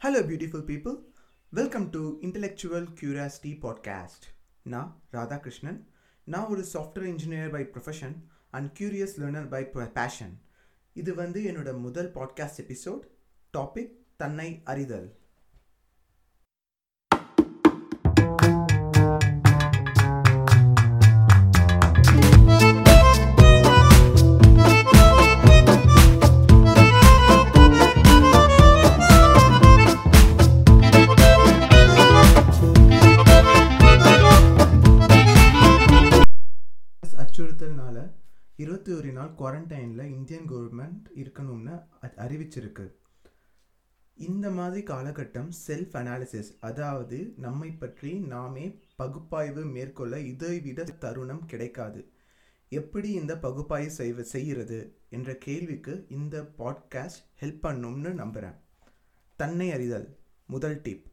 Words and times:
Hello, 0.00 0.22
beautiful 0.22 0.62
people. 0.62 0.96
Welcome 1.52 1.90
to 1.90 2.20
Intellectual 2.22 2.86
Curiosity 2.98 3.60
Podcast. 3.62 4.20
நான் 4.62 5.02
ராதாகிருஷ்ணன் 5.12 5.78
நான் 6.24 6.46
ஒரு 6.46 6.66
software 6.72 7.08
engineer 7.08 7.50
by 7.50 7.62
profession 7.64 8.14
and 8.50 8.78
curious 8.78 9.14
learner 9.16 9.48
by 9.48 9.64
passion 9.92 10.34
இது 10.92 11.14
வந்து 11.14 11.42
என்னோட 11.42 11.78
முதல் 11.78 12.10
பாட்காஸ்ட் 12.10 12.60
எபிசோட் 12.60 13.02
டாபிக் 13.56 13.92
தன்னை 14.16 14.60
அறிதல் 14.64 15.08
குவாரண்டைனில் 39.38 40.02
இந்தியன் 40.02 40.48
கவர்மெண்ட் 40.48 41.04
இருக்கணும்னு 41.14 41.74
அறிவிச்சிருக்கு. 42.02 42.86
இந்த 44.14 44.50
மாதிரி 44.50 44.82
காலகட்டம் 44.86 45.50
செல்ஃப் 45.66 45.94
அனாலிசிஸ் 46.00 46.56
அதாவது 46.60 47.34
நம்மை 47.36 47.70
பற்றி 47.72 48.18
நாமே 48.18 48.78
பகுப்பாய்வு 48.96 49.64
மேற்கொள்ள 49.64 50.20
இதை 50.20 50.60
விட 50.60 50.84
தருணம் 50.84 51.44
கிடைக்காது. 51.46 52.12
எப்படி 52.68 53.10
இந்த 53.10 53.38
பகுப்பாய்வு 53.38 53.92
செய்வ 53.98 54.20
செய்கிறது 54.20 54.78
என்ற 55.08 55.36
கேள்விக்கு 55.36 56.06
இந்த 56.08 56.42
பாட்காஸ்ட் 56.58 57.22
ஹெல்ப் 57.40 57.62
பண்ணும்னு 57.62 58.12
நம்புகிறேன் 58.12 58.56
தன்னை 59.36 59.72
அறிதல் 59.72 60.08
முதல் 60.46 60.80
டிப் 60.82 61.06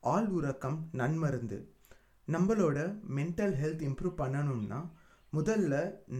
ஆள் 0.00 0.28
உறக்கம் 0.28 0.88
நன்மருந்து. 0.92 1.58
நம்மளோட 2.28 2.78
மென்டல் 3.16 3.54
ஹெல்த் 3.62 3.84
இம்ப்ரூவ் 3.88 4.20
பண்ணணும்னா 4.22 4.80
முதல்ல 5.36 5.74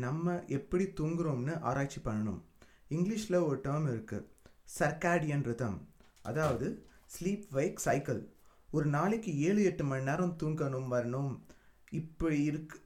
நம்ம 0.04 0.36
எப்படி 0.56 0.84
தூங்குறோம்னு 1.00 1.54
ஆராய்ச்சி 1.68 2.00
பண்ணணும். 2.04 2.40
இங்கிலீஷில் 2.96 3.44
ஒரு 3.48 3.58
டேர்ம் 3.66 3.86
இருக்குது 3.92 4.26
சர்க்காடியன் 4.78 5.44
ரிதம் 5.48 5.78
அதாவது 6.30 6.66
ஸ்லீப் 7.14 7.46
வைக் 7.56 7.84
சைக்கிள் 7.86 8.22
ஒரு 8.68 8.86
நாளைக்கு 8.96 9.30
ஏழு 9.48 9.60
எட்டு 9.64 9.84
மணி 9.84 10.08
நேரம் 10.08 10.36
தூங்கணும் 10.42 10.88
வரணும். 10.94 11.32
இப்போ 12.00 12.28
இருக்கு 12.48 12.78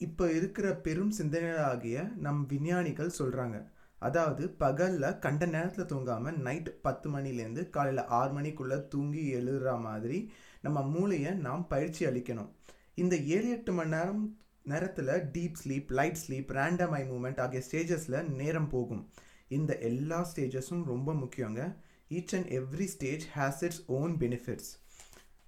இப்போ 0.00 0.24
இருக்கிற 0.38 0.66
பெரும் 0.84 1.12
சிந்தனையாகிய 1.18 2.02
நம் 2.24 2.42
விஞ்ஞானிகள் 2.52 3.18
சொல்கிறாங்க 3.18 3.56
அதாவது 3.98 4.44
பகலில் 4.62 5.18
கண்ட 5.24 5.46
நேரத்தில் 5.54 5.90
தூங்காமல் 5.92 6.38
நைட் 6.46 6.70
பத்து 6.82 7.08
மணிலேருந்து 7.14 7.62
காலையில் 7.74 8.10
ஆறு 8.18 8.30
மணிக்குள்ளே 8.36 8.78
தூங்கி 8.92 9.22
எழுதுற 9.38 9.72
மாதிரி 9.86 10.18
நம்ம 10.64 10.82
மூளையை 10.94 11.32
நாம் 11.46 11.64
பயிற்சி 11.72 12.02
அளிக்கணும். 12.10 12.50
இந்த 13.02 13.14
ஏழு 13.34 13.48
எட்டு 13.56 13.72
மணி 13.72 13.94
நேரம் 13.96 14.22
நேரத்தில் 14.62 15.06
deep 15.06 15.58
sleep 15.64 15.90
light 15.90 16.18
sleep 16.26 16.50
random 16.58 16.88
eye 16.88 17.02
movement 17.10 17.40
ஆகிய 17.40 17.62
ஸ்டேஜஸில் 17.70 18.28
நேரம் 18.28 18.68
போகும். 18.68 19.10
இந்த 19.48 19.78
எல்லா 19.78 20.28
ஸ்டேஜஸும் 20.34 20.84
ரொம்ப 20.84 21.12
முக்கியங்க. 21.12 21.76
Each 22.08 22.34
and 22.36 22.48
every 22.48 22.84
stage 22.84 23.24
has 23.36 23.60
its 23.60 23.82
own 23.86 24.16
benefits 24.18 24.70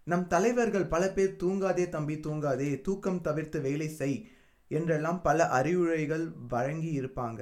நம் 0.05 0.27
தலைவர்கள் 0.27 0.87
பல 0.87 1.09
பேர் 1.09 1.37
தூங்காதே 1.43 1.89
தம்பி 1.89 2.15
தூங்காதே 2.17 2.81
தூக்கம் 2.81 3.21
தவிர்த்து 3.21 3.61
வேலை 3.61 3.89
செய் 3.89 4.29
என்றெல்லாம் 4.69 5.23
பல 5.23 5.49
அறிவுரைகள் 5.49 6.33
வழங்கி 6.49 7.01
இருப்பாங்க. 7.01 7.41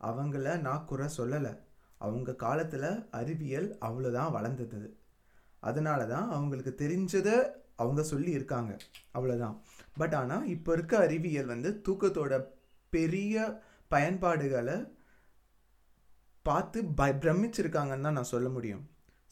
அவங்கள 0.00 0.60
நான் 0.60 0.84
குறை 0.84 1.08
சொல்லலை. 1.16 1.58
அவங்க 1.98 2.34
காலத்தில் 2.34 3.08
அறிவியல் 3.10 3.76
அவ்வளோதான் 3.80 4.30
வளர்ந்தது. 4.30 4.96
அதனால 5.60 6.06
தான் 6.06 6.30
அவங்களுக்கு 6.30 6.74
தெரிஞ்சதை 6.78 7.50
அவங்க 7.76 8.02
சொல்லி 8.02 8.30
இருக்காங்க 8.30 8.76
அவ்வளோதான் 9.14 9.56
பட் 10.00 10.14
ஆனால் 10.20 10.46
இப்போ 10.54 10.70
இருக்க 10.76 10.94
அறிவியல் 11.06 11.52
வந்து 11.54 11.70
தூக்கத்தோட 11.86 12.34
பெரிய 12.92 13.44
பயன்பாடுகளை 13.94 14.76
பார்த்து 16.46 16.78
ப 16.98 17.04
பிரமிச்சிருக்காங்கன்னு 17.22 18.06
தான் 18.06 18.18
நான் 18.18 18.32
சொல்ல 18.32 18.48
முடியும். 18.56 18.82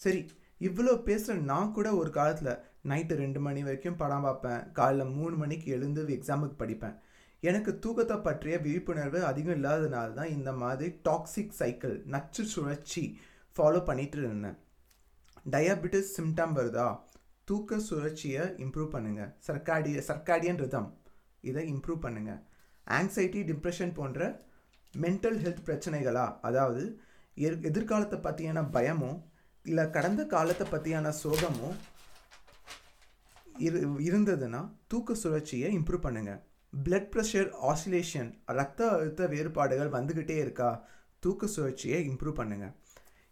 சரி 0.01 0.21
இவ்வளோ 0.69 0.93
பேசுகிற 1.09 1.35
நான் 1.51 1.73
கூட 1.77 1.89
ஒரு 2.01 2.11
காலத்தில் 2.19 2.61
நைட்டு 2.91 3.15
ரெண்டு 3.23 3.41
மணி 3.47 3.61
வரைக்கும் 3.67 3.99
படம் 4.03 4.27
பார்ப்பேன். 4.27 4.63
காலைல 4.79 5.05
மூணு 5.19 5.35
மணிக்கு 5.43 5.67
எழுந்து 5.77 6.03
எக்ஸாமுக்கு 6.17 6.57
படிப்பேன். 6.63 6.97
எனக்கு 7.43 7.71
தூக்கத்தை 7.85 8.17
பற்றிய 8.27 8.57
விழிப்புணர்வு 8.65 9.21
அதிகம் 9.31 9.57
இல்லாததுனால 9.59 10.15
தான் 10.19 10.35
இந்த 10.37 10.51
மாதிரி 10.63 10.89
டாக்ஸிக் 11.09 11.57
சைக்கிள் 11.61 11.97
நச்சு 12.15 12.43
சுழற்சி 12.55 13.05
ஃபாலோ 13.57 13.81
பண்ணிட்டு 13.89 14.19
இருந்தேன். 14.23 14.59
டயாபெட்டிஸ் 15.55 16.15
சிம்டம் 16.19 16.55
வருதா? 16.59 16.89
தூக்க 17.53 17.79
சுழற்சியை 17.87 18.45
இம்ப்ரூவ் 18.65 18.93
பண்ணுங்கள் 18.93 19.33
சர்க்காடிய 19.47 20.03
சர்க்காடியன் 20.07 20.61
ரிதம் 20.61 20.91
இதை 21.45 21.65
இம்ப்ரூவ் 21.71 22.05
பண்ணுங்கள் 22.05 22.41
ஆங்ஸைட்டி 22.87 23.41
டிப்ரெஷன் 23.49 23.93
போன்ற 23.93 24.21
மென்டல் 24.95 25.39
ஹெல்த் 25.39 25.67
பிரச்சனைகளா 25.67 26.27
அதாவது 26.43 26.83
எர் 27.37 27.59
எதிர்காலத்தை 27.63 28.19
பற்றியான 28.21 28.63
பயமோ 28.73 29.13
இல்லை 29.65 29.85
கடந்த 29.91 30.23
காலத்தை 30.27 30.67
பற்றியான 30.69 31.13
சோகமோ 31.21 31.69
இரு 33.61 33.81
இருந்ததுன்னா 34.07 34.61
தூக்க 34.87 35.17
சுழற்சியை 35.23 35.69
இம்ப்ரூவ் 35.75 36.05
பண்ணுங்கள் 36.07 36.41
பிளட் 36.73 37.11
ப்ரெஷர் 37.13 37.51
ஆசிலேஷன் 37.71 38.31
ரத்த 38.53 38.83
அழுத்த 38.91 39.27
வேறுபாடுகள் 39.27 39.95
வந்துக்கிட்டே 39.95 40.37
இருக்கா 40.39 40.71
தூக்க 41.23 41.49
சுழற்சியை 41.55 41.99
இம்ப்ரூவ் 42.07 42.39
பண்ணுங்கள் 42.39 42.75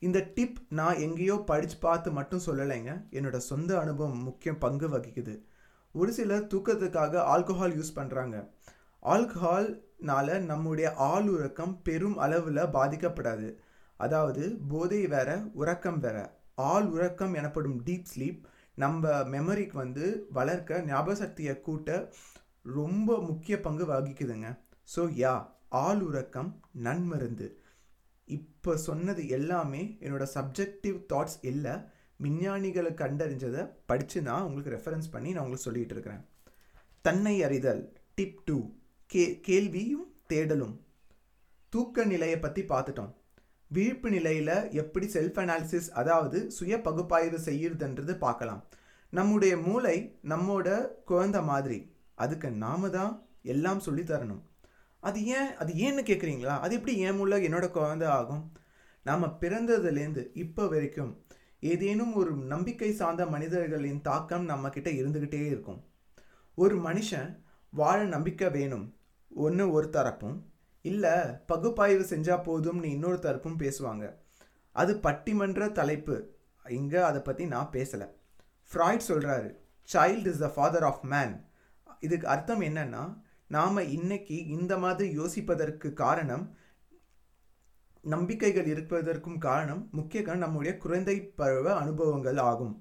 இந்த 0.03 0.19
டிப் 0.37 0.59
நான் 0.79 1.01
எங்கேயோ 1.07 1.37
படித்து 1.51 1.77
பார்த்து 1.79 2.11
மட்டும் 2.19 2.45
சொல்லலைங்க. 2.47 2.93
என்னோட 3.17 3.37
சொந்த 3.51 3.71
அனுபவம் 3.81 4.23
முக்கிய 4.29 4.53
பங்கு 4.65 4.89
வகிக்குது. 4.89 5.35
ஒரு 5.95 6.11
சிலர் 6.19 6.51
தூக்கத்துக்காக 6.53 7.23
ஆல்கஹால் 7.33 7.77
யூஸ் 7.79 7.97
பண்ணுறாங்க 7.99 8.37
ஆல்கஹால்னால 9.03 10.39
நம்முடைய 10.51 10.89
ஆள் 11.11 11.29
உறக்கம் 11.29 11.75
பெரும் 11.83 12.17
அளவில் 12.25 12.63
பாதிக்கப்படாது. 12.77 13.49
அதாவது 14.01 14.43
போதை 14.69 15.01
வேற 15.15 15.31
உறக்கம் 15.53 16.01
வேற. 16.05 16.19
ஆள் 16.71 16.87
உறக்கம் 16.97 17.35
எனப்படும் 17.35 17.79
டீப் 17.87 18.11
ஸ்லீப் 18.13 18.41
நம்ம 18.75 19.13
மெமரிக்கு 19.35 19.77
வந்து 19.85 20.05
வளர்க்க 20.33 20.85
ஞாபக 20.87 21.15
சக்தியை 21.15 21.55
கூட்ட 21.61 21.91
ரொம்ப 22.79 23.19
முக்கிய 23.29 23.55
பங்கு 23.61 23.85
வகிக்குதுங்க. 23.93 24.49
ஸோ 24.95 25.03
யா 25.23 25.35
ஆள் 25.85 26.01
உறக்கம் 26.01 26.51
நன்மருந்து. 26.85 27.49
இப்போ 28.39 28.73
சொன்னது 28.89 29.23
எல்லாமே 29.39 29.83
என்னோட 30.01 30.25
சப்ஜெக்டிவ் 30.35 30.99
தாட்ஸ் 31.13 31.39
இல்லை. 31.51 31.75
விஞ்ஞானிகளை 32.25 32.91
கண்டறிஞ்சதை 33.01 33.63
படித்து 33.91 34.19
நான் 34.29 34.47
உங்களுக்கு 34.49 34.75
ரெஃபரன்ஸ் 34.77 35.13
பண்ணி 35.15 35.31
நான் 35.33 35.45
உங்களுக்கு 35.45 35.69
சொல்லிகிட்டு 35.69 35.97
இருக்கிறேன். 35.97 36.23
தன்னை 37.07 37.35
அறிதல் 37.47 37.83
டிப் 38.15 38.43
டூ 38.45 38.59
கே 39.13 39.25
கேள்வியும் 39.49 40.07
தேடலும். 40.33 40.77
தூக்க 41.73 42.05
நிலையை 42.13 42.39
பற்றி 42.39 42.63
பார்த்துட்டோம். 42.73 43.13
விழிப்பு 43.71 44.09
நிலையில் 44.11 44.57
எப்படி 44.83 45.07
செல்ஃப் 45.13 45.41
அனாலிசிஸ் 45.43 45.89
அதாவது 46.01 46.39
சுய 46.57 46.77
பகுப்பாய்வு 46.87 47.39
செய்யுறதுன்றது 47.49 48.15
பார்க்கலாம். 48.27 48.63
நம்முடைய 49.13 49.55
மூளை 49.67 49.97
நம்மோட 50.33 50.69
குழந்த 51.11 51.39
மாதிரி. 51.51 51.79
அதுக்கு 52.15 52.49
நாம 52.65 52.89
தான் 52.97 53.13
எல்லாம் 53.53 53.85
சொல்லி 53.87 54.03
தரணும். 54.03 54.43
அது 55.01 55.19
ஏன் 55.25 55.51
அது 55.57 55.73
ஏன்னு 55.87 56.03
கேட்குறீங்களா 56.11 56.55
அது 56.65 56.75
எப்படி 56.75 56.95
ஏன் 56.97 57.19
உள்ள 57.19 57.35
என்னோட 57.39 57.67
குழந்தை 57.71 58.09
ஆகும்? 58.09 58.43
நாம் 59.07 59.37
பிறந்ததுலேருந்து 59.41 60.23
இப்போ 60.35 60.65
வரைக்கும் 60.67 61.13
ஏதேனும் 61.61 62.15
ஒரு 62.15 62.33
நம்பிக்கை 62.53 62.91
சார்ந்த 62.93 63.27
மனிதர்களின் 63.27 64.01
தாக்கம் 64.01 64.49
நம்மக்கிட்ட 64.49 64.91
இருந்துக்கிட்டே 65.01 65.41
இருக்கும். 65.47 65.81
ஒரு 66.55 66.77
மனுஷன் 66.83 67.31
வாழ 67.73 67.99
நம்பிக்கை 68.05 68.51
வேணும் 68.51 68.87
ஒன்று 69.31 69.65
ஒரு 69.73 69.89
தரப்பும் 69.91 70.39
இல்லை 70.85 71.15
பகுப்பாய்வு 71.47 72.05
செஞ்சால் 72.11 72.47
போதும்னு 72.47 72.85
இன்னொரு 72.85 73.19
தரப்பும் 73.19 73.59
பேசுவாங்க. 73.59 74.05
அது 74.77 74.93
பட்டிமன்ற 74.95 75.73
தலைப்பு. 75.73 76.17
இங்கே 76.67 76.97
அதை 76.97 77.21
பற்றி 77.23 77.45
நான் 77.47 77.73
பேசலை. 77.73 78.09
ஃப்ராய்ட் 78.71 79.09
சொல்கிறாரு 79.09 79.51
child 79.89 80.27
is 80.27 80.39
the 80.39 80.49
father 80.49 80.83
of 80.83 81.05
man 81.05 81.35
இதுக்கு 82.01 82.27
அர்த்தம் 82.27 82.61
என்னன்னா 82.61 83.03
நாம் 83.55 83.79
இன்னைக்கு 83.95 84.37
இந்த 84.57 84.73
மாதிரி 84.83 85.07
யோசிப்பதற்கு 85.21 85.89
காரணம் 86.01 86.45
நம்பிக்கைகள் 88.05 88.69
இருப்பதற்கும் 88.73 89.41
காரணம் 89.47 89.81
முக்கிய 89.99 90.21
காரணம் 90.23 90.45
நம்முடைய 90.47 90.73
குழந்தை 90.85 91.17
பருவ 91.41 91.67
அனுபவங்கள் 91.81 92.39
ஆகும். 92.51 92.75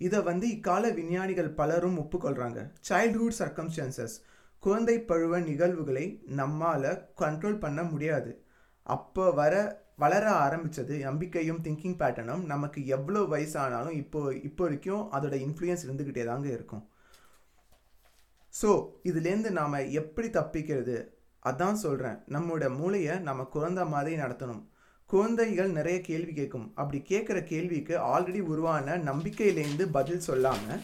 இதை 0.00 0.18
வந்து 0.30 0.46
இக்கால 0.56 0.90
விஞ்ஞானிகள் 0.98 1.52
பலரும் 1.60 2.00
ஒப்புக்கொள்கிறாங்க 2.02 2.60
சைல்ட்ஹுட் 2.88 3.38
சர்க்கம்ஸ்டான்சஸ் 3.40 4.16
குழந்தை 4.62 4.96
பருவ 5.10 5.40
நிகழ்வுகளை 5.50 6.04
நம்மால் 6.40 6.90
கண்ட்ரோல் 7.22 7.62
பண்ண 7.64 7.80
முடியாது. 7.92 8.32
அப்போ 8.96 9.26
வர 9.40 9.54
வளர 9.96 10.26
ஆரம்பித்தது 10.44 10.94
நம்பிக்கையும் 11.08 11.64
திங்கிங் 11.64 11.98
பேட்டர்னும் 12.02 12.44
நமக்கு 12.52 12.80
எவ்வளோ 12.96 13.22
வயசானாலும் 13.32 13.96
இப்போ 14.02 14.20
இப்போ 14.48 14.64
வரைக்கும் 14.66 15.02
அதோட 15.16 15.34
இன்ஃப்ளூயன்ஸ் 15.46 15.84
இருந்துக்கிட்டே 15.86 16.24
தாங்க 16.24 16.48
இருக்கும். 16.58 16.84
ஸோ 18.60 18.70
இதுலேருந்து 19.08 19.50
நாம் 19.58 19.76
எப்படி 20.00 20.28
தப்பிக்கிறது? 20.38 20.96
அதான் 21.50 21.78
சொல்கிறேன் 21.84 22.18
நம்மளோட 22.34 22.64
மூளையை 22.78 23.14
நம்ம 23.28 23.46
குழந்த 23.54 23.82
மாதிரி 23.92 24.16
நடத்தணும். 24.22 24.62
குழந்தைகள் 25.10 25.70
நிறைய 25.76 25.98
கேள்வி 26.08 26.32
கேட்கும். 26.32 26.66
அப்படி 26.80 26.98
கேட்குற 27.10 27.38
கேள்விக்கு 27.52 27.94
ஆல்ரெடி 28.14 28.40
உருவான 28.52 28.96
நம்பிக்கையிலேருந்து 29.10 29.84
பதில் 29.96 30.26
சொல்லாமல் 30.28 30.82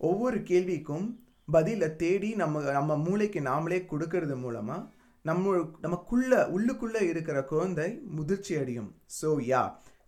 ஒவ்வொரு 0.00 0.38
கேள்விக்கும் 0.50 1.06
பதிலை 1.48 1.88
தேடி 2.02 2.30
நம்ம 2.42 2.60
நம்ம 2.78 2.96
மூளைக்கு 3.06 3.40
நாமளே 3.50 3.78
கொடுக்கறது 3.92 4.36
மூலமாக 4.44 4.86
நம்ம 5.24 5.52
நமக்குள்ளே 5.84 6.40
உள்ளுக்குள்ளே 6.56 7.02
இருக்கிற 7.12 7.38
குழந்தை 7.52 7.88
முதிர்ச்சி 8.16 8.54
அடையும். 8.60 8.90
ஸோ 9.20 9.28
யா 9.50 9.62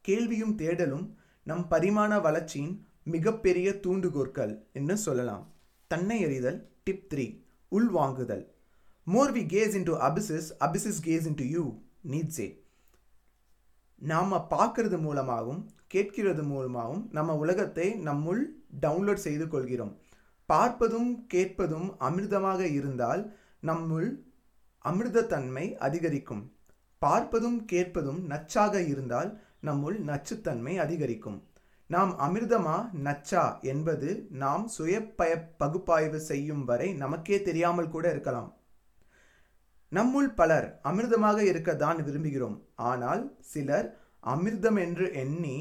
கேள்வியும் 0.08 0.54
தேடலும் 0.62 1.06
நம் 1.46 1.66
பரிமாண 1.72 2.20
வளர்ச்சியின் 2.26 2.74
மிகப்பெரிய 3.14 3.70
தூண்டுகோற்கள் 3.84 4.54
என்று 4.80 4.96
சொல்லலாம். 5.06 5.44
தன்னை 5.90 6.16
எறிதல் 6.20 6.58
tip 6.84 7.04
three 7.10 7.24
உள்வாங்குதல். 7.72 8.44
More 9.06 9.32
we 9.36 9.42
gaze 9.52 9.74
into 9.78 9.92
abyss 10.08 10.48
abyss 10.66 11.00
gaze 11.02 11.26
into 11.30 11.44
you 11.54 11.64
needs 12.12 12.40
a 12.44 12.46
நாம் 14.02 14.32
பார்க்கறது 14.54 14.98
மூலமாகவும் 15.04 15.62
கேட்கிறது 15.86 16.42
மூலமாகவும் 16.42 17.04
நம்ம 17.10 17.36
உலகத்தை 17.36 17.86
நம்முள் 18.08 18.42
டவுன்லோட் 18.80 19.24
செய்து 19.26 19.46
கொள்கிறோம். 19.48 19.92
பார்ப்பதும் 20.48 21.10
கேட்பதும் 21.26 21.88
அமிர்தமாக 22.08 22.60
இருந்தால் 22.78 23.22
நம்முள் 23.62 24.08
அமிர்தத்தன்மை 24.84 25.66
அதிகரிக்கும். 25.86 26.42
பார்ப்பதும் 27.02 27.58
கேட்பதும் 27.64 28.20
நச்சாக 28.30 28.74
இருந்தால் 28.92 29.30
நம்முள் 29.62 29.96
நச்சுத்தன்மை 30.10 30.74
அதிகரிக்கும். 30.84 31.38
நாம் 31.90 32.12
அமிர்தமா? 32.26 32.76
நச்சா 33.06 33.42
என்பது 33.72 34.08
நாம் 34.42 34.64
சுயப்பய 34.76 35.32
பகுப்பாய்வு 35.60 36.20
செய்யும் 36.30 36.64
வரை 36.64 36.88
நமக்கே 37.02 37.36
தெரியாமல் 37.48 37.92
கூட 37.94 38.04
இருக்கலாம். 38.10 38.48
நம்முள் 39.92 40.30
பலர் 40.34 40.66
அமிர்தமாக 40.90 41.38
இருக்க 41.50 41.70
தான் 41.74 41.98
விரும்புகிறோம். 42.06 42.56
ஆனால் 42.90 43.22
சிலர் 43.52 43.88
அமிர்தம் 44.34 44.78
என்று 44.84 45.06
எண்ணி 45.22 45.58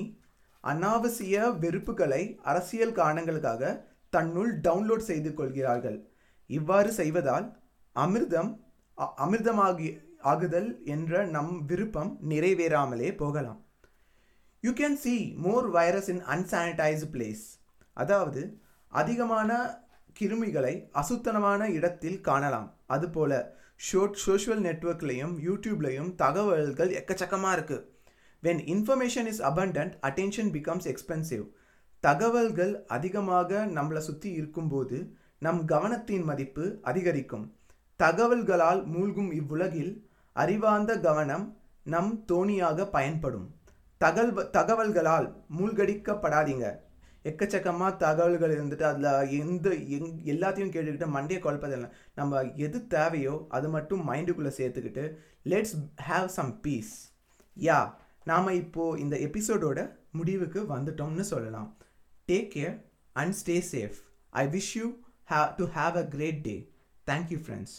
அனாவசிய 0.63 1.35
வெறுப்புகளை 1.63 2.21
அரசியல் 2.51 2.97
காரணங்களுக்காக 3.01 3.73
தன்னுள் 4.09 4.51
டவுன்லோட் 4.67 5.07
செய்து 5.09 5.33
கொள்கிறார்கள். 5.33 5.99
இவ்வாறு 6.49 6.91
செய்வதால் 6.93 7.45
அமிர்தம் 7.95 8.51
அமிர்தமாகி 9.25 9.89
ஆகுதல் 10.31 10.69
என்ற 10.85 11.23
நம் 11.35 11.53
விருப்பம் 11.65 12.11
நிறைவேறாமலே 12.29 13.11
போகலாம். 13.21 13.59
You 14.65 14.71
can 14.77 14.95
see 15.01 15.13
more 15.45 15.65
virus 15.75 16.07
in 16.11 16.21
unsanitized 16.33 17.07
place 17.13 17.41
அதாவது 17.97 18.41
அதிகமான 18.91 19.49
கிருமிகளை 20.19 20.71
அசுத்தனமான 21.01 21.67
இடத்தில் 21.77 22.19
காணலாம். 22.27 22.69
அதுபோல 22.95 23.31
ஷோ 23.87 24.01
சோஷியல் 24.23 24.61
நெட்ஒர்க்லேயும் 24.67 25.33
யூடியூப்லேயும் 25.47 26.11
தகவல்கள் 26.21 26.93
எக்கச்சக்கமாக 26.99 27.55
இருக்குது 27.57 27.83
when 28.43 28.61
information 28.73 29.29
is 29.31 29.41
abundant 29.49 29.97
attention 30.09 30.51
becomes 30.55 30.87
expensive 30.93 31.43
தகவல்கள் 32.03 32.73
அதிகமாக 32.97 33.65
நம்மளை 33.77 34.03
சுற்றி 34.07 34.31
இருக்கும்போது 34.39 34.99
நம் 35.47 35.61
கவனத்தின் 35.73 36.25
மதிப்பு 36.29 36.65
அதிகரிக்கும். 36.91 37.45
தகவல்களால் 37.99 38.81
மூழ்கும் 38.95 39.31
இவ்வுலகில் 39.41 39.93
அறிவார்ந்த 40.35 40.93
கவனம் 41.07 41.45
நம் 41.95 42.11
தோணியாக 42.31 42.89
பயன்படும். 42.97 43.47
தகவல் 43.97 44.49
தகவல்களால் 44.57 45.27
மூழ்கடிக்கப்படாதீங்க. 45.57 46.65
எக்கச்சக்கமாக 47.29 47.95
தகவல்கள் 47.95 48.53
இருந்துட்டு 48.55 48.81
அதில் 48.81 49.39
எந்த 49.39 49.69
எங் 49.73 50.09
எல்லாத்தையும் 50.23 50.73
கேட்டுக்கிட்டு 50.75 51.07
மண்டையை 51.15 51.39
குழப்பதில்லை 51.45 51.89
நம்ம 52.15 52.41
எது 52.41 52.87
தேவையோ 52.87 53.45
அது 53.49 53.69
மட்டும் 53.69 54.09
மைண்டுக்குள்ளே 54.09 54.51
சேர்த்துக்கிட்டு 54.59 55.05
let's 55.43 55.73
have 56.09 56.25
some 56.25 56.61
peace 56.61 56.93
yeah 57.59 57.79
நாம் 58.23 58.47
இப்போது 58.47 59.01
இந்த 59.01 59.15
எபிசோடோட 59.17 59.79
முடிவுக்கு 60.11 60.61
வந்துட்டோம்னு 60.75 61.19
சொல்லலாம். 61.19 61.77
Take 62.27 62.51
care 62.55 62.77
and 63.13 63.35
stay 63.45 63.57
safe 63.71 63.97
I 64.29 64.47
wish 64.47 64.71
you 64.73 64.87
have 65.29 65.55
to 65.55 65.65
have 65.75 65.95
a 65.95 66.05
great 66.05 66.41
day 66.41 66.55
thank you 67.11 67.39
friends 67.47 67.75